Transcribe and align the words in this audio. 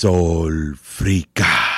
Solfrica. 0.00 1.69